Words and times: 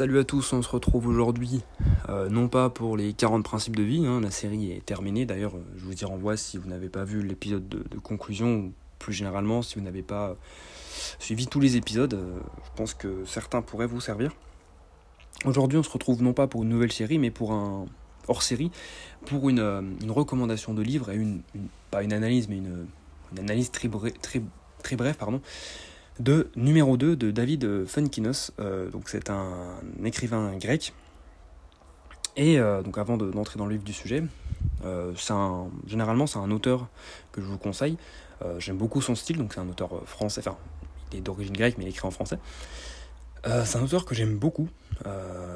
Salut 0.00 0.18
à 0.18 0.24
tous, 0.24 0.54
on 0.54 0.62
se 0.62 0.68
retrouve 0.70 1.08
aujourd'hui, 1.08 1.60
euh, 2.08 2.30
non 2.30 2.48
pas 2.48 2.70
pour 2.70 2.96
les 2.96 3.12
40 3.12 3.44
principes 3.44 3.76
de 3.76 3.82
vie, 3.82 4.06
hein, 4.06 4.22
la 4.22 4.30
série 4.30 4.72
est 4.72 4.82
terminée, 4.82 5.26
d'ailleurs 5.26 5.56
euh, 5.56 5.62
je 5.76 5.84
vous 5.84 5.92
y 5.92 6.06
renvoie 6.06 6.38
si 6.38 6.56
vous 6.56 6.70
n'avez 6.70 6.88
pas 6.88 7.04
vu 7.04 7.20
l'épisode 7.22 7.68
de, 7.68 7.98
conclusion, 7.98 8.50
ou 8.50 8.72
plus 8.98 9.12
généralement 9.12 9.60
si 9.60 9.74
vous 9.74 9.82
n'avez 9.82 10.00
pas 10.00 10.36
suivi 11.18 11.46
tous 11.46 11.60
les 11.60 11.76
épisodes, 11.76 12.14
euh, 12.14 12.40
je 12.64 12.70
pense 12.76 12.94
que 12.94 13.26
certains 13.26 13.60
pourraient 13.60 13.86
vous 13.86 14.00
servir. 14.00 14.32
Aujourd'hui 15.44 15.76
on 15.76 15.82
se 15.82 15.90
retrouve 15.90 16.22
non 16.22 16.32
pas 16.32 16.46
pour 16.46 16.62
une 16.62 16.70
nouvelle 16.70 16.92
série, 16.92 17.18
mais 17.18 17.30
pour 17.30 17.52
un 17.52 17.84
hors-série, 18.26 18.70
pour 19.26 19.50
une, 19.50 19.60
recommandation 20.08 20.72
de 20.72 20.80
livre 20.80 21.10
et 21.10 21.16
une, 21.16 21.42
pas 21.90 22.02
une 22.02 22.14
analyse, 22.14 22.48
mais 22.48 22.56
une, 22.56 22.86
analyse 23.38 23.70
très, 23.70 23.90
très, 24.22 24.40
très 24.82 24.96
brève, 24.96 25.16
pardon, 25.18 25.42
de 26.20 26.50
numéro 26.54 26.96
2 26.96 27.16
de 27.16 27.30
David 27.30 27.86
Funkinos. 27.86 28.52
Euh, 28.60 28.90
donc 28.90 29.08
c'est 29.08 29.30
un, 29.30 29.80
écrivain 30.04 30.56
grec. 30.58 30.92
Et 32.36 32.58
euh, 32.58 32.82
donc 32.82 32.98
avant 32.98 33.16
d'entrer 33.16 33.58
dans 33.58 33.66
le 33.66 33.72
livre 33.72 33.84
du 33.84 33.92
sujet, 33.92 34.22
euh, 34.84 35.14
un, 35.30 35.68
généralement 35.86 36.26
c'est 36.26 36.38
un 36.38 36.50
auteur 36.50 36.88
que 37.32 37.40
je 37.40 37.46
vous 37.46 37.58
conseille. 37.58 37.96
J'aime 38.56 38.78
beaucoup 38.78 39.02
son 39.02 39.14
style, 39.14 39.36
donc 39.36 39.52
c'est 39.52 39.60
un 39.60 39.68
auteur 39.68 40.00
français, 40.06 40.40
enfin 40.40 40.56
il 41.12 41.18
est 41.18 41.20
d'origine 41.20 41.52
grecque 41.52 41.76
mais 41.76 41.84
il 41.84 41.88
écrit 41.88 42.06
en 42.08 42.10
français. 42.10 42.38
c'est 43.44 43.76
un 43.76 43.82
auteur 43.82 44.06
que 44.06 44.14
j'aime 44.14 44.38
beaucoup. 44.38 44.66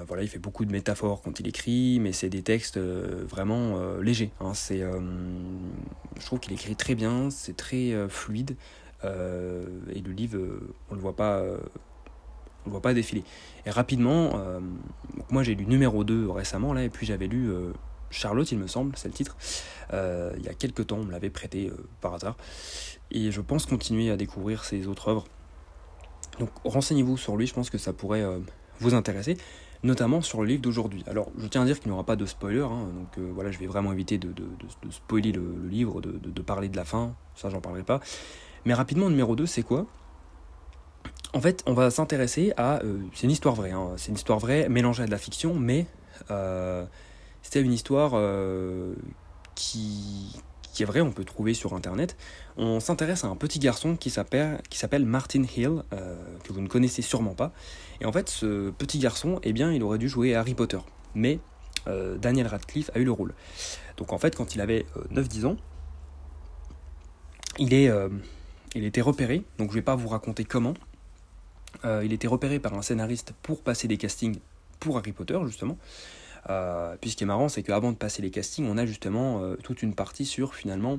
voilà, 0.06 0.22
il 0.22 0.28
fait 0.28 0.38
beaucoup 0.38 0.66
de 0.66 0.70
métaphores 0.70 1.22
quand 1.22 1.40
il 1.40 1.48
écrit, 1.48 1.98
mais 1.98 2.12
c'est 2.12 2.28
des 2.28 2.42
textes 2.42 2.76
vraiment 2.76 3.78
légers. 4.02 4.32
Hein. 4.40 4.52
c'est, 4.52 4.80
je 4.80 6.26
trouve 6.26 6.40
qu'il 6.40 6.52
écrit 6.52 6.76
très 6.76 6.94
bien, 6.94 7.30
c'est 7.30 7.56
très 7.56 7.94
fluide. 8.10 8.54
Euh, 9.04 9.62
et 9.92 10.00
le 10.00 10.12
livre, 10.12 10.38
euh, 10.38 10.74
on 10.90 10.94
le 10.94 11.00
voit 11.00 11.16
pas 11.16 11.38
euh, 11.38 11.58
voit 12.66 12.80
pas 12.80 12.94
défiler. 12.94 13.24
Et 13.66 13.70
rapidement, 13.70 14.40
moi 15.28 15.42
j'ai 15.42 15.54
lu 15.54 15.66
numéro 15.66 16.02
2 16.02 16.30
récemment, 16.30 16.72
là, 16.72 16.82
et 16.82 16.88
puis 16.88 17.04
j'avais 17.04 17.26
lu 17.26 17.52
Charlotte, 18.08 18.50
il 18.52 18.58
me 18.58 18.66
semble, 18.66 18.96
c'est 18.96 19.08
le 19.08 19.12
titre, 19.12 19.36
il 19.92 20.42
y 20.42 20.48
a 20.48 20.54
quelques 20.54 20.86
temps, 20.86 20.96
on 20.96 21.04
me 21.04 21.12
l'avait 21.12 21.28
prêté 21.28 21.70
par 22.00 22.14
hasard. 22.14 22.38
Et 23.10 23.30
je 23.30 23.42
pense 23.42 23.66
continuer 23.66 24.10
à 24.10 24.16
découvrir 24.16 24.64
ses 24.64 24.86
autres 24.86 25.08
œuvres. 25.08 25.26
Donc 26.38 26.48
renseignez-vous 26.64 27.18
sur 27.18 27.36
lui, 27.36 27.46
je 27.46 27.52
pense 27.52 27.68
que 27.68 27.76
ça 27.76 27.92
pourrait 27.92 28.24
vous 28.80 28.94
intéresser, 28.94 29.36
notamment 29.82 30.22
sur 30.22 30.40
le 30.40 30.48
livre 30.48 30.62
d'aujourd'hui. 30.62 31.04
Alors 31.06 31.30
je 31.36 31.46
tiens 31.48 31.60
à 31.60 31.66
dire 31.66 31.78
qu'il 31.78 31.90
n'y 31.90 31.94
aura 31.94 32.06
pas 32.06 32.16
de 32.16 32.24
spoiler, 32.24 32.60
hein, 32.62 32.88
donc 32.94 33.22
voilà, 33.34 33.50
je 33.50 33.58
vais 33.58 33.66
vraiment 33.66 33.92
éviter 33.92 34.16
de, 34.16 34.32
spoiler 34.88 35.32
le, 35.32 35.42
le 35.62 35.68
livre, 35.68 36.00
de, 36.00 36.40
parler 36.40 36.70
de 36.70 36.76
la 36.76 36.86
fin, 36.86 37.14
ça 37.34 37.50
j'en 37.50 37.60
parlerai 37.60 37.82
pas. 37.82 38.00
Mais 38.64 38.74
rapidement, 38.74 39.10
numéro 39.10 39.36
2, 39.36 39.46
c'est 39.46 39.62
quoi? 39.62 39.86
En 41.34 41.40
fait, 41.40 41.62
on 41.66 41.74
va 41.74 41.90
s'intéresser 41.90 42.52
à... 42.56 42.80
Euh, 42.84 42.98
c'est 43.12 43.24
une 43.24 43.32
histoire 43.32 43.54
vraie, 43.54 43.72
hein, 43.72 43.90
c'est 43.96 44.08
une 44.08 44.14
histoire 44.14 44.38
vraie 44.38 44.68
mélangée 44.68 45.02
à 45.02 45.06
de 45.06 45.10
la 45.10 45.18
fiction, 45.18 45.54
mais 45.54 45.86
euh, 46.30 46.84
c'était 47.42 47.60
une 47.60 47.72
histoire 47.72 48.12
euh, 48.14 48.94
qui, 49.56 50.40
est 50.78 50.84
vraie, 50.84 51.00
on 51.00 51.10
peut 51.10 51.24
trouver 51.24 51.52
sur 51.52 51.74
Internet. 51.74 52.16
On 52.56 52.78
s'intéresse 52.78 53.24
à 53.24 53.26
un 53.26 53.34
petit 53.34 53.58
garçon 53.58 53.96
qui 53.96 54.10
s'appelle 54.10 55.04
Martin 55.04 55.42
Hill, 55.42 55.82
que 56.44 56.52
vous 56.52 56.60
ne 56.60 56.68
connaissez 56.68 57.02
sûrement 57.02 57.34
pas. 57.34 57.52
Et 58.00 58.06
en 58.06 58.12
fait, 58.12 58.28
ce 58.28 58.70
petit 58.70 59.00
garçon, 59.00 59.40
eh 59.42 59.52
bien, 59.52 59.72
il 59.72 59.82
aurait 59.82 59.98
dû 59.98 60.08
jouer 60.08 60.36
Harry 60.36 60.54
Potter. 60.54 60.78
Mais 61.16 61.40
Daniel 61.86 62.46
Radcliffe 62.46 62.90
a 62.94 63.00
eu 63.00 63.04
le 63.04 63.12
rôle. 63.12 63.34
Donc 63.96 64.12
en 64.12 64.18
fait, 64.18 64.36
quand 64.36 64.54
il 64.54 64.60
avait 64.60 64.86
9-10 65.12 65.46
ans, 65.46 65.56
il 67.58 67.74
est 67.74 67.90
il 68.74 68.84
était 68.84 69.00
repéré, 69.00 69.44
donc 69.58 69.68
je 69.70 69.74
ne 69.74 69.80
vais 69.80 69.84
pas 69.84 69.94
vous 69.94 70.08
raconter 70.08 70.44
comment. 70.44 70.74
Euh, 71.84 72.02
il 72.04 72.12
était 72.12 72.28
repéré 72.28 72.58
par 72.58 72.74
un 72.74 72.82
scénariste 72.82 73.32
pour 73.42 73.62
passer 73.62 73.88
des 73.88 73.96
castings 73.96 74.38
pour 74.80 74.98
Harry 74.98 75.12
Potter, 75.12 75.38
justement. 75.46 75.78
Euh, 76.50 76.96
puis 77.00 77.10
ce 77.10 77.16
qui 77.16 77.24
est 77.24 77.26
marrant, 77.26 77.48
c'est 77.48 77.62
qu'avant 77.62 77.92
de 77.92 77.96
passer 77.96 78.22
les 78.22 78.30
castings, 78.30 78.66
on 78.68 78.76
a 78.76 78.86
justement 78.86 79.42
euh, 79.42 79.56
toute 79.62 79.82
une 79.82 79.94
partie 79.94 80.26
sur 80.26 80.54
finalement 80.54 80.98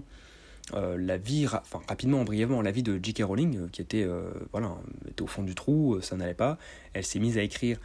la 0.73 1.17
vie, 1.17 1.45
enfin 1.45 1.79
rapidement, 1.87 2.23
brièvement, 2.23 2.59
la 2.63 2.71
vie 2.71 2.81
de 2.81 2.99
J.K. 3.01 3.21
Rowling, 3.21 3.69
qui 3.69 3.83
était, 3.83 4.03
voilà, 4.51 4.71
était 5.07 5.21
au 5.21 5.27
fond 5.27 5.43
du 5.43 5.53
trou, 5.53 6.01
ça 6.01 6.15
n'allait 6.15 6.33
pas. 6.33 6.57
Elle 6.93 7.05
s'est 7.05 7.19
mise 7.19 7.37
à 7.37 7.43
écrire 7.43 7.77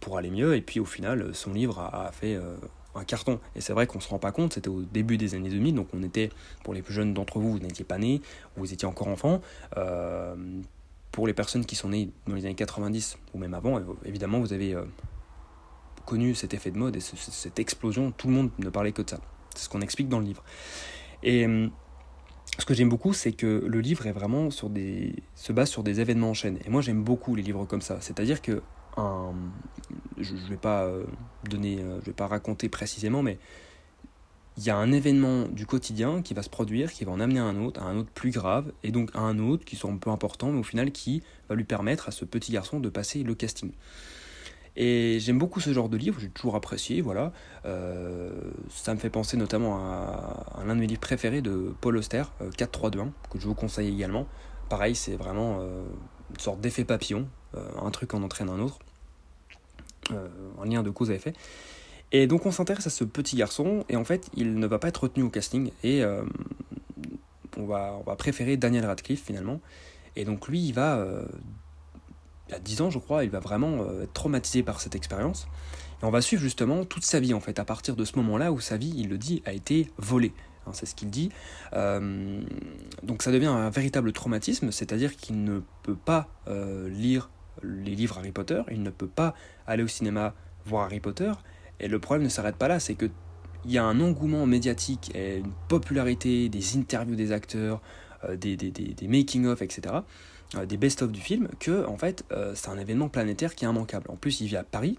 pour 0.00 0.18
aller 0.18 0.30
mieux, 0.30 0.56
et 0.56 0.62
puis 0.62 0.80
au 0.80 0.84
final, 0.84 1.32
son 1.32 1.52
livre 1.52 1.78
a 1.78 2.10
fait 2.10 2.36
un 2.98 3.04
carton. 3.04 3.40
Et 3.54 3.60
c'est 3.60 3.72
vrai 3.72 3.86
qu'on 3.86 4.00
se 4.00 4.08
rend 4.08 4.18
pas 4.18 4.32
compte, 4.32 4.54
c'était 4.54 4.68
au 4.68 4.82
début 4.82 5.16
des 5.16 5.34
années 5.34 5.50
2000, 5.50 5.74
donc 5.74 5.88
on 5.92 6.02
était, 6.02 6.30
pour 6.64 6.74
les 6.74 6.82
plus 6.82 6.94
jeunes 6.94 7.14
d'entre 7.14 7.38
vous, 7.38 7.52
vous 7.52 7.58
n'étiez 7.58 7.84
pas 7.84 7.98
nés, 7.98 8.20
vous 8.56 8.72
étiez 8.72 8.86
encore 8.86 9.08
enfant. 9.08 9.40
Euh, 9.76 10.34
pour 11.12 11.26
les 11.26 11.34
personnes 11.34 11.64
qui 11.64 11.76
sont 11.76 11.88
nées 11.88 12.10
dans 12.26 12.34
les 12.34 12.44
années 12.44 12.54
90 12.54 13.18
ou 13.32 13.38
même 13.38 13.54
avant, 13.54 13.80
évidemment, 14.04 14.38
vous 14.40 14.52
avez 14.52 14.74
euh, 14.74 14.84
connu 16.04 16.34
cet 16.34 16.54
effet 16.54 16.70
de 16.70 16.78
mode 16.78 16.96
et 16.96 17.00
cette 17.00 17.58
explosion, 17.58 18.12
tout 18.12 18.28
le 18.28 18.34
monde 18.34 18.50
ne 18.58 18.68
parlait 18.68 18.92
que 18.92 19.02
de 19.02 19.10
ça. 19.10 19.18
C'est 19.54 19.64
ce 19.64 19.68
qu'on 19.68 19.80
explique 19.80 20.08
dans 20.08 20.18
le 20.18 20.26
livre. 20.26 20.44
Et 21.22 21.46
euh, 21.46 21.68
ce 22.58 22.64
que 22.64 22.74
j'aime 22.74 22.88
beaucoup, 22.88 23.12
c'est 23.12 23.32
que 23.32 23.64
le 23.66 23.80
livre 23.80 24.06
est 24.06 24.12
vraiment 24.12 24.50
sur 24.50 24.70
des, 24.70 25.14
se 25.34 25.52
base 25.52 25.68
sur 25.68 25.82
des 25.82 26.00
événements 26.00 26.30
en 26.30 26.34
chaîne. 26.34 26.58
Et 26.64 26.70
moi, 26.70 26.80
j'aime 26.80 27.02
beaucoup 27.02 27.34
les 27.34 27.42
livres 27.42 27.64
comme 27.64 27.82
ça. 27.82 27.98
C'est-à-dire 28.00 28.40
que 28.40 28.62
je 30.18 30.34
ne 30.34 30.48
vais 30.48 30.56
pas 30.56 30.84
euh, 30.84 31.04
donner, 31.48 31.80
euh, 31.80 32.00
je 32.00 32.06
vais 32.06 32.12
pas 32.12 32.26
raconter 32.26 32.68
précisément, 32.68 33.22
mais 33.22 33.38
il 34.56 34.64
y 34.64 34.70
a 34.70 34.76
un 34.76 34.90
événement 34.90 35.48
du 35.48 35.66
quotidien 35.66 36.22
qui 36.22 36.32
va 36.32 36.42
se 36.42 36.48
produire, 36.48 36.90
qui 36.90 37.04
va 37.04 37.12
en 37.12 37.20
amener 37.20 37.40
à 37.40 37.44
un 37.44 37.60
autre, 37.60 37.82
à 37.82 37.84
un 37.84 37.96
autre 37.98 38.10
plus 38.10 38.30
grave, 38.30 38.72
et 38.82 38.90
donc 38.90 39.10
à 39.14 39.20
un 39.20 39.38
autre 39.38 39.64
qui 39.64 39.76
sont 39.76 39.92
un 39.92 39.98
peu 39.98 40.10
important, 40.10 40.50
mais 40.50 40.58
au 40.58 40.62
final 40.62 40.92
qui 40.92 41.22
va 41.48 41.54
lui 41.54 41.64
permettre 41.64 42.08
à 42.08 42.10
ce 42.10 42.24
petit 42.24 42.52
garçon 42.52 42.80
de 42.80 42.88
passer 42.88 43.22
le 43.22 43.34
casting. 43.34 43.72
Et 44.78 45.18
j'aime 45.20 45.38
beaucoup 45.38 45.60
ce 45.60 45.72
genre 45.72 45.88
de 45.88 45.96
livre, 45.96 46.20
j'ai 46.20 46.28
toujours 46.28 46.54
apprécié, 46.54 47.00
voilà. 47.00 47.32
Euh, 47.64 48.30
ça 48.70 48.94
me 48.94 48.98
fait 48.98 49.10
penser 49.10 49.36
notamment 49.36 49.78
à, 49.78 50.62
l'un 50.66 50.74
de 50.74 50.80
mes 50.80 50.86
livres 50.86 51.00
préférés 51.00 51.40
de 51.40 51.74
Paul 51.80 51.96
Auster, 51.96 52.24
4-3-2-1, 52.40 53.08
que 53.30 53.38
je 53.38 53.46
vous 53.46 53.54
conseille 53.54 53.92
également. 53.92 54.26
Pareil, 54.68 54.94
c'est 54.94 55.16
vraiment 55.16 55.60
une 55.60 56.40
sorte 56.40 56.60
d'effet 56.60 56.84
papillon, 56.84 57.26
un 57.54 57.90
truc 57.90 58.12
en 58.12 58.22
entraîne 58.22 58.50
un 58.50 58.60
autre. 58.60 58.78
Euh, 60.12 60.28
un 60.62 60.66
lien 60.66 60.82
de 60.82 60.90
cause 60.90 61.10
à 61.10 61.14
effet. 61.14 61.32
Et 62.12 62.26
donc 62.26 62.46
on 62.46 62.52
s'intéresse 62.52 62.86
à 62.86 62.90
ce 62.90 63.04
petit 63.04 63.36
garçon, 63.36 63.84
et 63.88 63.96
en 63.96 64.04
fait 64.04 64.30
il 64.34 64.54
ne 64.54 64.66
va 64.66 64.78
pas 64.78 64.88
être 64.88 65.02
retenu 65.04 65.24
au 65.24 65.30
casting, 65.30 65.70
et 65.82 66.02
euh, 66.02 66.22
on, 67.56 67.66
va, 67.66 67.96
on 68.00 68.02
va 68.04 68.16
préférer 68.16 68.56
Daniel 68.56 68.86
Radcliffe 68.86 69.24
finalement. 69.24 69.60
Et 70.14 70.24
donc 70.24 70.48
lui, 70.48 70.60
il 70.60 70.72
va, 70.72 70.96
euh, 70.96 71.24
a 72.52 72.58
10 72.58 72.82
ans 72.82 72.90
je 72.90 72.98
crois, 72.98 73.24
il 73.24 73.30
va 73.30 73.40
vraiment 73.40 73.84
être 74.02 74.12
traumatisé 74.12 74.62
par 74.62 74.80
cette 74.80 74.94
expérience. 74.94 75.48
Et 76.02 76.04
on 76.04 76.10
va 76.10 76.20
suivre 76.20 76.42
justement 76.42 76.84
toute 76.84 77.04
sa 77.04 77.20
vie 77.20 77.34
en 77.34 77.40
fait, 77.40 77.58
à 77.58 77.64
partir 77.64 77.96
de 77.96 78.04
ce 78.04 78.16
moment-là 78.16 78.52
où 78.52 78.60
sa 78.60 78.76
vie, 78.76 78.94
il 78.96 79.08
le 79.08 79.18
dit, 79.18 79.42
a 79.44 79.52
été 79.52 79.90
volée. 79.98 80.32
Hein, 80.66 80.70
c'est 80.72 80.86
ce 80.86 80.94
qu'il 80.94 81.10
dit. 81.10 81.30
donc 81.72 83.22
ça 83.22 83.32
devient 83.32 83.46
un 83.46 83.70
véritable 83.70 84.12
traumatisme, 84.12 84.70
c'est-à-dire 84.70 85.16
qu'il 85.16 85.42
ne 85.42 85.60
peut 85.82 85.96
pas 85.96 86.28
lire 86.46 87.30
les 87.62 87.94
livres 87.94 88.18
Harry 88.18 88.32
Potter, 88.32 88.62
il 88.70 88.82
ne 88.82 88.90
peut 88.90 89.06
pas 89.08 89.34
aller 89.66 89.82
au 89.82 89.88
cinéma 89.88 90.34
voir 90.64 90.86
Harry 90.86 91.00
Potter. 91.00 91.32
Et 91.80 91.88
le 91.88 91.98
problème 91.98 92.24
ne 92.24 92.28
s'arrête 92.28 92.56
pas 92.56 92.68
là, 92.68 92.80
c'est 92.80 92.94
que 92.94 93.10
il 93.64 93.72
y 93.72 93.78
a 93.78 93.84
un 93.84 94.00
engouement 94.00 94.46
médiatique 94.46 95.10
et 95.14 95.38
une 95.38 95.52
popularité 95.68 96.48
des 96.48 96.76
interviews 96.76 97.16
des 97.16 97.32
acteurs, 97.32 97.80
euh, 98.24 98.36
des, 98.36 98.56
des, 98.56 99.08
making-of, 99.08 99.60
etc., 99.60 99.96
euh, 100.54 100.66
des 100.66 100.76
best-of 100.76 101.10
du 101.10 101.20
film, 101.20 101.48
que 101.58 101.84
en 101.86 101.98
fait 101.98 102.24
euh, 102.30 102.52
c'est 102.54 102.68
un 102.68 102.78
événement 102.78 103.08
planétaire 103.08 103.54
qui 103.54 103.64
est 103.64 103.68
immanquable. 103.68 104.08
En 104.08 104.16
plus, 104.16 104.40
il 104.40 104.46
vit 104.46 104.56
à 104.56 104.62
Paris, 104.62 104.98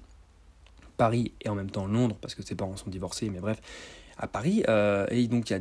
Paris 0.98 1.32
et 1.42 1.50
en 1.50 1.56
même 1.56 1.72
temps 1.72 1.88
Londres, 1.88 2.18
parce 2.20 2.36
que 2.36 2.44
ses 2.44 2.56
parents 2.56 2.76
sont 2.76 2.90
divorcés, 2.90 3.30
mais 3.30 3.40
bref, 3.40 3.62
à 4.18 4.28
Paris. 4.28 4.64
et 5.12 5.28
donc 5.28 5.50
il 5.50 5.54
y, 5.54 5.56
a 5.56 5.60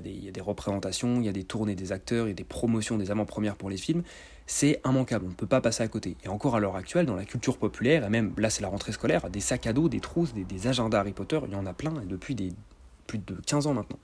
des, 0.00 0.40
représentations, 0.40 1.20
il 1.20 1.26
y 1.26 1.28
a 1.28 1.32
des 1.32 1.44
tournées 1.44 1.74
des 1.74 1.92
acteurs, 1.92 2.26
il 2.26 2.30
y 2.30 2.32
a 2.32 2.34
des 2.34 2.44
promotions, 2.44 2.98
des 2.98 3.10
avant-premières 3.10 3.56
pour 3.56 3.70
les 3.70 3.76
films 3.76 4.02
c'est 4.46 4.80
immanquable, 4.84 5.26
on 5.26 5.30
ne 5.30 5.34
peut 5.34 5.46
pas 5.46 5.60
passer 5.60 5.82
à 5.82 5.88
côté. 5.88 6.16
Et 6.24 6.28
encore 6.28 6.54
à 6.54 6.60
l'heure 6.60 6.76
actuelle, 6.76 7.04
dans 7.04 7.16
la 7.16 7.24
culture 7.24 7.58
populaire, 7.58 8.04
et 8.04 8.08
même 8.08 8.32
là 8.38 8.48
c'est 8.48 8.62
la 8.62 8.68
rentrée 8.68 8.92
scolaire, 8.92 9.28
des 9.28 9.40
sacs 9.40 9.66
à 9.66 9.72
dos, 9.72 9.88
des 9.88 10.00
trousses, 10.00 10.32
des, 10.34 10.66
agendas 10.68 11.00
Harry 11.00 11.12
Potter, 11.12 11.40
il 11.46 11.52
y 11.52 11.56
en 11.56 11.66
a 11.66 11.72
plein, 11.72 12.00
et 12.00 12.06
depuis 12.06 12.36
plus 13.06 13.18
de 13.18 13.34
15 13.46 13.66
ans 13.66 13.74
maintenant. 13.74 13.98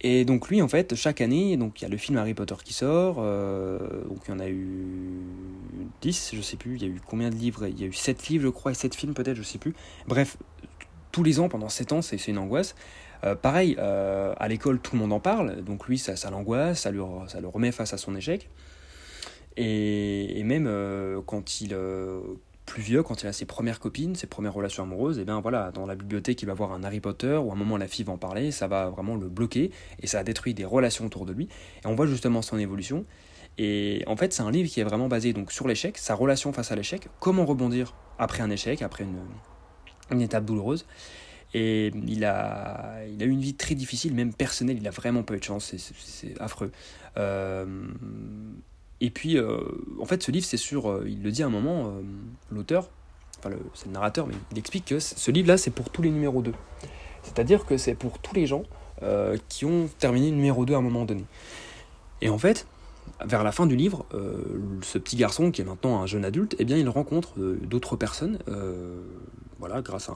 Et 0.00 0.24
donc 0.24 0.48
lui, 0.48 0.62
en 0.62 0.68
fait, 0.68 0.94
chaque 0.94 1.20
année, 1.20 1.56
donc 1.56 1.80
il 1.80 1.82
y 1.82 1.86
a 1.86 1.88
le 1.88 1.96
film 1.96 2.18
Harry 2.18 2.34
Potter 2.34 2.54
qui 2.64 2.72
sort, 2.72 3.16
euh, 3.18 3.78
donc 4.04 4.18
il 4.26 4.30
y 4.30 4.34
en 4.34 4.38
a 4.38 4.48
eu 4.48 5.22
10, 6.02 6.32
je 6.34 6.40
sais 6.40 6.56
plus, 6.56 6.76
il 6.76 6.82
y 6.82 6.84
a 6.84 6.88
eu 6.88 7.00
combien 7.04 7.30
de 7.30 7.34
livres 7.34 7.66
Il 7.66 7.80
y 7.80 7.84
a 7.84 7.86
eu 7.86 7.92
7 7.92 8.28
livres, 8.28 8.44
je 8.44 8.48
crois, 8.48 8.72
et 8.72 8.74
7 8.74 8.94
films 8.94 9.14
peut-être, 9.14 9.36
je 9.36 9.42
sais 9.42 9.58
plus. 9.58 9.74
Bref, 10.06 10.36
tous 11.12 11.22
les 11.22 11.40
ans, 11.40 11.48
pendant 11.48 11.68
7 11.68 11.92
ans, 11.92 12.02
c'est 12.02 12.28
une 12.28 12.38
angoisse. 12.38 12.74
Euh, 13.24 13.34
pareil, 13.34 13.76
euh, 13.78 14.34
à 14.36 14.48
l'école, 14.48 14.80
tout 14.80 14.94
le 14.94 15.00
monde 15.00 15.12
en 15.12 15.20
parle, 15.20 15.62
donc 15.62 15.88
lui, 15.88 15.98
ça, 15.98 16.16
ça 16.16 16.30
l'angoisse, 16.30 16.80
ça, 16.80 16.90
le 16.90 17.02
remet 17.48 17.72
face 17.72 17.92
à 17.92 17.98
son 17.98 18.14
échec. 18.14 18.48
Et, 19.56 20.42
même 20.44 20.66
euh, 20.68 21.20
quand 21.26 21.60
il 21.60 21.76
plus 22.64 22.82
vieux, 22.82 23.02
quand 23.02 23.22
il 23.22 23.26
a 23.26 23.32
ses 23.32 23.46
premières 23.46 23.80
copines, 23.80 24.14
ses 24.14 24.26
premières 24.26 24.52
relations 24.52 24.82
amoureuses, 24.82 25.18
et 25.18 25.24
bien 25.24 25.40
voilà, 25.40 25.72
dans 25.72 25.86
la 25.86 25.94
bibliothèque, 25.94 26.42
il 26.42 26.46
va 26.46 26.54
voir 26.54 26.72
un 26.72 26.84
Harry 26.84 27.00
Potter, 27.00 27.34
ou 27.34 27.50
à 27.50 27.54
un 27.54 27.56
moment 27.56 27.78
la 27.78 27.88
fille 27.88 28.04
va 28.04 28.12
en 28.12 28.18
parler, 28.18 28.50
ça 28.50 28.68
va 28.68 28.90
vraiment 28.90 29.16
le 29.16 29.28
bloquer, 29.28 29.70
et 30.00 30.06
ça 30.06 30.18
a 30.18 30.22
détruit 30.22 30.54
des 30.54 30.66
relations 30.66 31.06
autour 31.06 31.24
de 31.24 31.32
lui. 31.32 31.48
Et 31.82 31.86
on 31.86 31.94
voit 31.94 32.06
justement 32.06 32.42
son 32.42 32.58
évolution. 32.58 33.06
Et 33.56 34.04
en 34.06 34.16
fait, 34.16 34.32
c'est 34.32 34.42
un 34.42 34.50
livre 34.50 34.70
qui 34.70 34.80
est 34.80 34.84
vraiment 34.84 35.08
basé 35.08 35.32
donc 35.32 35.50
sur 35.50 35.66
l'échec, 35.66 35.98
sa 35.98 36.14
relation 36.14 36.52
face 36.52 36.70
à 36.70 36.76
l'échec, 36.76 37.08
comment 37.18 37.44
rebondir 37.44 37.94
après 38.18 38.42
un 38.42 38.50
échec, 38.50 38.82
après 38.82 39.04
une, 39.04 39.18
une 40.10 40.20
étape 40.20 40.44
douloureuse. 40.44 40.86
Et 41.54 41.92
il 42.06 42.24
a, 42.24 42.98
il 43.10 43.22
a 43.22 43.26
eu 43.26 43.30
une 43.30 43.40
vie 43.40 43.54
très 43.54 43.74
difficile, 43.74 44.14
même 44.14 44.34
personnelle, 44.34 44.76
il 44.76 44.86
a 44.86 44.90
vraiment 44.90 45.22
pas 45.22 45.34
eu 45.34 45.38
de 45.38 45.44
chance, 45.44 45.74
c'est 45.76 46.40
affreux. 46.40 46.70
Euh, 47.16 47.64
et 49.00 49.10
puis, 49.10 49.38
euh, 49.38 49.60
en 49.98 50.04
fait, 50.04 50.22
ce 50.22 50.30
livre, 50.30 50.44
c'est 50.44 50.58
sur, 50.58 50.90
euh, 50.90 51.04
il 51.06 51.22
le 51.22 51.30
dit 51.30 51.42
à 51.42 51.46
un 51.46 51.50
moment, 51.50 51.94
l'auteur, 52.50 52.90
enfin 53.38 53.50
c'est 53.74 53.86
le 53.86 53.92
narrateur, 53.92 54.26
mais 54.26 54.34
il 54.52 54.58
explique 54.58 54.84
que 54.84 54.98
ce 54.98 55.30
livre-là, 55.30 55.56
c'est 55.56 55.70
pour 55.70 55.88
tous 55.90 56.02
les 56.02 56.10
numéros 56.10 56.42
2. 56.42 56.52
C'est-à-dire 57.22 57.64
que 57.64 57.76
c'est 57.76 57.94
pour 57.94 58.18
tous 58.18 58.34
les 58.34 58.46
gens 58.46 58.64
qui 59.48 59.64
ont 59.64 59.88
terminé 59.98 60.30
numéro 60.30 60.66
2 60.66 60.74
à 60.74 60.78
un 60.78 60.82
moment 60.82 61.04
donné. 61.04 61.24
Et 62.20 62.28
en 62.28 62.38
fait, 62.38 62.66
vers 63.24 63.44
la 63.44 63.52
fin 63.52 63.66
du 63.66 63.76
livre, 63.76 64.04
ce 64.82 64.98
petit 64.98 65.16
garçon, 65.16 65.50
qui 65.52 65.62
est 65.62 65.64
maintenant 65.64 66.02
un 66.02 66.06
jeune 66.06 66.24
adulte, 66.24 66.56
eh 66.58 66.64
bien, 66.64 66.76
il 66.76 66.88
rencontre 66.88 67.38
d'autres 67.38 67.94
personnes, 67.94 68.38
voilà, 69.58 69.82
grâce 69.82 70.08
à 70.08 70.14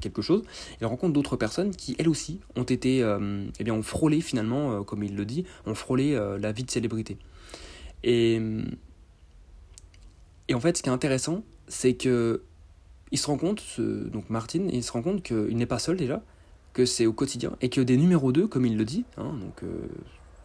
quelque 0.00 0.22
chose, 0.22 0.42
il 0.80 0.86
rencontre 0.86 1.12
d'autres 1.12 1.36
personnes 1.36 1.74
qui, 1.74 1.96
elles 1.98 2.08
aussi, 2.08 2.40
ont 2.56 2.64
été, 2.64 3.02
euh, 3.02 3.46
eh 3.58 3.64
bien, 3.64 3.74
ont 3.74 3.82
frôlé 3.82 4.20
finalement, 4.20 4.72
euh, 4.72 4.82
comme 4.82 5.02
il 5.02 5.16
le 5.16 5.24
dit, 5.24 5.44
ont 5.66 5.74
frôlé 5.74 6.14
euh, 6.14 6.38
la 6.38 6.52
vie 6.52 6.64
de 6.64 6.70
célébrité. 6.70 7.16
Et, 8.02 8.40
et 10.48 10.54
en 10.54 10.60
fait, 10.60 10.76
ce 10.76 10.82
qui 10.82 10.88
est 10.88 10.92
intéressant, 10.92 11.42
c'est 11.68 11.94
que 11.94 12.42
il 13.10 13.18
se 13.18 13.26
rend 13.28 13.36
compte, 13.38 13.62
donc 13.78 14.28
Martin, 14.28 14.66
il 14.72 14.82
se 14.82 14.90
rend 14.90 15.00
compte 15.00 15.22
qu'il 15.22 15.56
n'est 15.56 15.66
pas 15.66 15.78
seul 15.78 15.96
déjà, 15.96 16.22
que 16.72 16.84
c'est 16.84 17.06
au 17.06 17.12
quotidien, 17.12 17.56
et 17.60 17.68
que 17.68 17.80
des 17.80 17.96
numéros 17.96 18.32
2, 18.32 18.48
comme 18.48 18.66
il 18.66 18.76
le 18.76 18.84
dit, 18.84 19.04
hein, 19.16 19.32
donc 19.40 19.60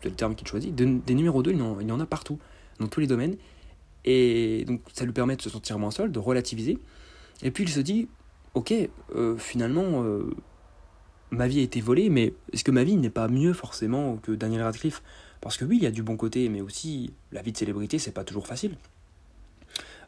c'est 0.03 0.09
le 0.09 0.15
terme 0.15 0.35
qu'il 0.35 0.47
choisit, 0.47 0.75
des 0.75 1.15
numéros 1.15 1.41
2, 1.41 1.51
il 1.51 1.61
en, 1.63 1.79
il 1.79 1.91
en 1.91 1.99
a 1.99 2.05
partout, 2.05 2.37
dans 2.79 2.87
tous 2.87 2.99
les 2.99 3.07
domaines, 3.07 3.37
et 4.05 4.65
donc 4.67 4.81
ça 4.93 5.03
lui 5.03 5.13
permet 5.13 5.35
de 5.35 5.41
se 5.41 5.49
sentir 5.49 5.79
moins 5.79 5.89
seul, 5.89 6.11
de 6.11 6.19
relativiser, 6.19 6.77
et 7.41 7.51
puis 7.51 7.63
il 7.63 7.69
se 7.69 7.79
dit, 7.79 8.07
ok, 8.53 8.73
euh, 9.15 9.37
finalement, 9.37 10.03
euh, 10.03 10.29
ma 11.31 11.47
vie 11.47 11.59
a 11.59 11.63
été 11.63 11.81
volée, 11.81 12.09
mais 12.09 12.33
est-ce 12.51 12.63
que 12.63 12.71
ma 12.71 12.83
vie 12.83 12.95
n'est 12.95 13.09
pas 13.09 13.27
mieux 13.27 13.53
forcément 13.53 14.17
que 14.17 14.31
Daniel 14.31 14.63
Radcliffe? 14.63 15.01
Parce 15.41 15.57
que 15.57 15.65
oui, 15.65 15.77
il 15.77 15.83
y 15.83 15.87
a 15.87 15.91
du 15.91 16.03
bon 16.03 16.17
côté, 16.17 16.49
mais 16.49 16.61
aussi 16.61 17.13
la 17.31 17.41
vie 17.41 17.51
de 17.51 17.57
célébrité, 17.57 17.97
c'est 17.99 18.11
pas 18.11 18.23
toujours 18.23 18.47
facile. 18.47 18.75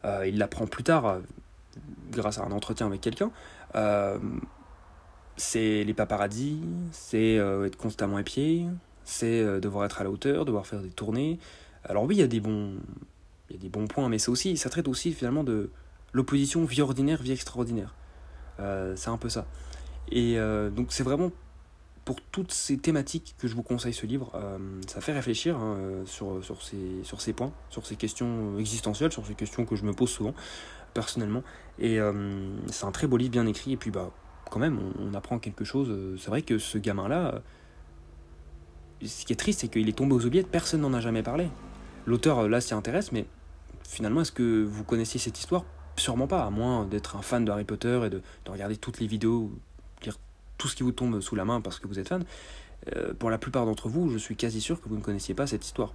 Euh, 0.04 0.26
il 0.26 0.36
l'apprend 0.36 0.66
plus 0.66 0.82
tard, 0.82 1.20
grâce 2.10 2.38
à 2.38 2.44
un 2.44 2.52
entretien 2.52 2.86
avec 2.86 3.00
quelqu'un. 3.00 3.30
c'est 5.36 5.84
les 5.84 5.94
paparazzis, 5.94 6.60
c'est 6.90 7.36
être 7.36 7.76
constamment 7.76 8.18
épié, 8.18 8.66
c'est 9.04 9.60
devoir 9.60 9.86
être 9.86 10.00
à 10.02 10.04
la 10.04 10.10
hauteur, 10.10 10.44
devoir 10.44 10.66
faire 10.66 10.82
des 10.82 10.90
tournées. 10.90 11.38
Alors 11.84 12.04
oui, 12.04 12.16
il 12.16 12.20
y 12.20 12.22
a 12.22 12.28
des 12.28 12.40
bons, 12.40 12.74
il 13.48 13.56
y 13.56 13.58
a 13.58 13.62
des 13.62 13.70
bons 13.70 13.86
points, 13.86 14.10
mais 14.10 14.18
c'est 14.18 14.30
aussi, 14.30 14.58
ça 14.58 14.68
traite 14.68 14.88
aussi 14.88 15.12
finalement 15.12 15.44
de 15.44 15.70
l'opposition 16.12 16.64
vie 16.64 16.82
ordinaire, 16.82 17.22
vie 17.22 17.32
extraordinaire. 17.32 17.94
Euh, 18.60 18.94
c'est 18.96 19.10
un 19.10 19.16
peu 19.16 19.28
ça. 19.28 19.46
Et 20.10 20.38
euh, 20.38 20.70
donc 20.70 20.92
c'est 20.92 21.02
vraiment 21.02 21.30
pour 22.04 22.20
toutes 22.20 22.52
ces 22.52 22.78
thématiques 22.78 23.34
que 23.38 23.46
je 23.46 23.54
vous 23.54 23.62
conseille 23.62 23.94
ce 23.94 24.06
livre. 24.06 24.32
Euh, 24.34 24.58
ça 24.88 25.00
fait 25.00 25.12
réfléchir 25.12 25.56
hein, 25.56 25.76
sur, 26.04 26.44
sur, 26.44 26.62
ces, 26.62 27.02
sur 27.04 27.20
ces 27.20 27.32
points, 27.32 27.52
sur 27.70 27.86
ces 27.86 27.96
questions 27.96 28.58
existentielles, 28.58 29.12
sur 29.12 29.24
ces 29.26 29.34
questions 29.34 29.64
que 29.64 29.76
je 29.76 29.84
me 29.84 29.92
pose 29.92 30.10
souvent, 30.10 30.34
personnellement. 30.94 31.42
Et 31.78 31.98
c'est 32.70 32.84
un 32.84 32.90
très 32.90 33.06
beau 33.06 33.16
livre, 33.16 33.30
bien 33.30 33.46
écrit. 33.46 33.72
Et 33.72 33.76
puis, 33.76 33.90
bah, 33.90 34.10
quand 34.50 34.58
même, 34.58 34.80
on, 34.98 35.14
apprend 35.14 35.38
quelque 35.38 35.64
chose. 35.64 36.18
C'est 36.20 36.28
vrai 36.28 36.42
que 36.42 36.58
ce 36.58 36.76
gamin-là, 36.76 37.40
ce 39.00 39.24
qui 39.24 39.32
est 39.32 39.36
triste, 39.36 39.60
c'est 39.60 39.68
qu'il 39.68 39.88
est 39.88 39.96
tombé 39.96 40.14
aux 40.14 40.26
oubliettes, 40.26 40.48
personne 40.48 40.80
n'en 40.80 40.92
a 40.92 41.00
jamais 41.00 41.22
parlé. 41.22 41.48
L'auteur, 42.06 42.48
là, 42.48 42.60
s'y 42.60 42.74
intéresse, 42.74 43.12
mais 43.12 43.26
finalement, 43.84 44.22
est-ce 44.22 44.32
que 44.32 44.64
vous 44.64 44.82
connaissiez 44.82 45.20
cette 45.20 45.38
histoire 45.38 45.64
Sûrement 45.96 46.26
pas, 46.26 46.44
à 46.44 46.50
moins 46.50 46.84
d'être 46.86 47.16
un 47.16 47.22
fan 47.22 47.44
de 47.44 47.50
Harry 47.50 47.64
Potter 47.64 48.00
et 48.06 48.10
de, 48.10 48.22
regarder 48.48 48.76
toutes 48.76 49.00
les 49.00 49.06
vidéos, 49.06 49.50
lire 50.02 50.16
tout 50.58 50.68
ce 50.68 50.76
qui 50.76 50.82
vous 50.82 50.92
tombe 50.92 51.20
sous 51.20 51.36
la 51.36 51.44
main 51.44 51.60
parce 51.60 51.78
que 51.78 51.86
vous 51.86 51.98
êtes 51.98 52.08
fan. 52.08 52.24
Euh, 52.96 53.12
pour 53.14 53.30
la 53.30 53.38
plupart 53.38 53.66
d'entre 53.66 53.88
vous, 53.88 54.10
je 54.10 54.18
suis 54.18 54.36
quasi 54.36 54.60
sûr 54.60 54.80
que 54.80 54.88
vous 54.88 54.96
ne 54.96 55.02
connaissiez 55.02 55.34
pas 55.34 55.46
cette 55.46 55.64
histoire. 55.64 55.92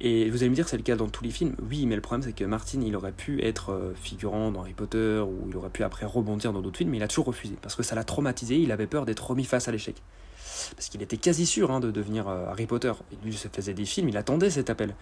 Et 0.00 0.30
vous 0.30 0.42
allez 0.42 0.50
me 0.50 0.54
dire 0.54 0.68
c'est 0.68 0.76
le 0.76 0.82
cas 0.82 0.96
dans 0.96 1.08
tous 1.08 1.24
les 1.24 1.30
films. 1.30 1.56
Oui, 1.68 1.86
mais 1.86 1.96
le 1.96 2.00
problème 2.00 2.22
c'est 2.22 2.32
que 2.32 2.44
Martin, 2.44 2.80
il 2.82 2.94
aurait 2.94 3.12
pu 3.12 3.42
être 3.42 3.72
euh, 3.72 3.94
figurant 3.94 4.52
dans 4.52 4.60
Harry 4.60 4.74
Potter 4.74 5.20
ou 5.20 5.48
il 5.48 5.56
aurait 5.56 5.70
pu 5.70 5.82
après 5.82 6.06
rebondir 6.06 6.52
dans 6.52 6.60
d'autres 6.60 6.78
films, 6.78 6.90
mais 6.90 6.98
il 6.98 7.02
a 7.02 7.08
toujours 7.08 7.26
refusé 7.26 7.56
parce 7.60 7.74
que 7.74 7.82
ça 7.82 7.94
l'a 7.94 8.04
traumatisé. 8.04 8.56
Il 8.58 8.70
avait 8.70 8.86
peur 8.86 9.06
d'être 9.06 9.28
remis 9.28 9.44
face 9.44 9.66
à 9.66 9.72
l'échec. 9.72 10.00
Parce 10.76 10.88
qu'il 10.88 11.02
était 11.02 11.16
quasi 11.16 11.46
sûr 11.46 11.70
hein, 11.70 11.80
de 11.80 11.90
devenir 11.90 12.28
euh, 12.28 12.46
Harry 12.46 12.66
Potter. 12.66 12.92
Lui, 13.24 13.32
se 13.32 13.48
faisait 13.48 13.74
des 13.74 13.84
films, 13.84 14.08
il 14.08 14.16
attendait 14.16 14.50
cet 14.50 14.70
appel. 14.70 14.94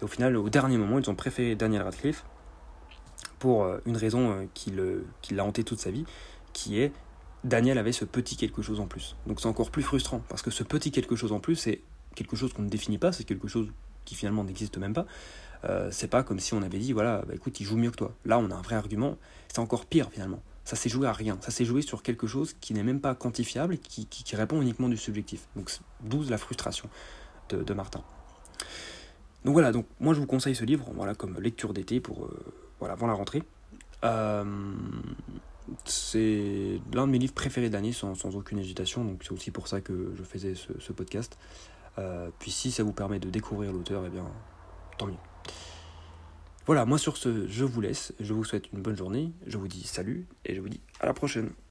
Et 0.00 0.04
au 0.04 0.08
final, 0.08 0.36
au 0.36 0.48
dernier 0.48 0.76
moment, 0.76 0.98
ils 0.98 1.08
ont 1.08 1.14
préféré 1.14 1.54
Daniel 1.54 1.82
Radcliffe 1.82 2.24
pour 3.42 3.64
euh, 3.64 3.78
une 3.86 3.96
raison 3.96 4.30
euh, 4.30 4.44
qui 4.54 5.34
l'a 5.34 5.44
hanté 5.44 5.64
toute 5.64 5.80
sa 5.80 5.90
vie, 5.90 6.04
qui 6.52 6.78
est 6.78 6.92
Daniel 7.42 7.76
avait 7.76 7.90
ce 7.90 8.04
petit 8.04 8.36
quelque 8.36 8.62
chose 8.62 8.78
en 8.78 8.86
plus. 8.86 9.16
Donc 9.26 9.40
c'est 9.40 9.48
encore 9.48 9.72
plus 9.72 9.82
frustrant, 9.82 10.22
parce 10.28 10.42
que 10.42 10.52
ce 10.52 10.62
petit 10.62 10.92
quelque 10.92 11.16
chose 11.16 11.32
en 11.32 11.40
plus, 11.40 11.56
c'est 11.56 11.80
quelque 12.14 12.36
chose 12.36 12.52
qu'on 12.52 12.62
ne 12.62 12.68
définit 12.68 12.98
pas, 12.98 13.10
c'est 13.10 13.24
quelque 13.24 13.48
chose 13.48 13.66
qui 14.04 14.14
finalement 14.14 14.44
n'existe 14.44 14.78
même 14.78 14.94
pas. 14.94 15.06
Euh, 15.64 15.88
c'est 15.90 16.06
pas 16.06 16.22
comme 16.22 16.38
si 16.38 16.54
on 16.54 16.62
avait 16.62 16.78
dit, 16.78 16.92
voilà, 16.92 17.24
bah, 17.26 17.34
écoute, 17.34 17.58
il 17.58 17.64
joue 17.66 17.76
mieux 17.76 17.90
que 17.90 17.96
toi. 17.96 18.14
Là, 18.24 18.38
on 18.38 18.48
a 18.52 18.54
un 18.54 18.62
vrai 18.62 18.76
argument, 18.76 19.18
c'est 19.48 19.58
encore 19.58 19.86
pire 19.86 20.08
finalement. 20.12 20.40
Ça 20.64 20.76
s'est 20.76 20.88
joué 20.88 21.08
à 21.08 21.12
rien, 21.12 21.36
ça 21.40 21.50
s'est 21.50 21.64
joué 21.64 21.82
sur 21.82 22.04
quelque 22.04 22.28
chose 22.28 22.54
qui 22.60 22.74
n'est 22.74 22.84
même 22.84 23.00
pas 23.00 23.16
quantifiable, 23.16 23.76
qui, 23.78 24.06
répond 24.36 24.62
uniquement 24.62 24.88
du 24.88 24.96
subjectif. 24.96 25.48
Donc 25.56 25.68
d'où 26.00 26.22
la 26.28 26.38
frustration 26.38 26.88
de, 27.48 27.64
de, 27.64 27.74
Martin. 27.74 28.04
Donc 29.44 29.54
voilà, 29.54 29.72
donc 29.72 29.86
moi 29.98 30.14
je 30.14 30.20
vous 30.20 30.26
conseille 30.26 30.54
ce 30.54 30.64
livre, 30.64 30.88
voilà, 30.94 31.16
comme 31.16 31.40
lecture 31.40 31.72
d'été 31.74 31.98
pour 31.98 32.30
voilà, 32.82 32.94
avant 32.94 33.06
la 33.06 33.12
rentrée. 33.12 33.44
Euh, 34.02 34.44
c'est 35.84 36.80
l'un 36.92 37.06
de 37.06 37.12
mes 37.12 37.18
livres 37.20 37.32
préférés 37.32 37.70
d'année 37.70 37.92
sans, 37.92 38.16
sans, 38.16 38.34
aucune 38.34 38.58
hésitation, 38.58 39.04
donc 39.04 39.22
c'est 39.22 39.30
aussi 39.30 39.52
pour 39.52 39.68
ça 39.68 39.80
que 39.80 40.12
je 40.16 40.22
faisais 40.24 40.56
ce, 40.56 40.92
podcast. 40.92 41.38
Euh, 41.98 42.30
puis 42.40 42.50
si 42.50 42.72
ça 42.72 42.82
vous 42.82 42.92
permet 42.92 43.20
de 43.20 43.30
découvrir 43.30 43.72
l'auteur, 43.72 44.02
eh 44.04 44.10
bien, 44.10 44.26
tant 44.98 45.06
mieux. 45.06 45.14
Voilà, 46.66 46.84
moi 46.84 46.98
sur 46.98 47.16
ce, 47.16 47.46
je 47.46 47.64
vous 47.64 47.80
laisse, 47.80 48.14
je 48.18 48.34
vous 48.34 48.42
souhaite 48.42 48.72
une 48.72 48.82
bonne 48.82 48.96
journée, 48.96 49.30
je 49.46 49.58
vous 49.58 49.68
dis 49.68 49.84
salut 49.84 50.26
et 50.44 50.56
je 50.56 50.60
vous 50.60 50.68
dis 50.68 50.80
à 50.98 51.06
la 51.06 51.14
prochaine. 51.14 51.52